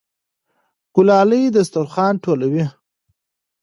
[0.95, 2.65] ګلالۍ دسترخوان ټولوي.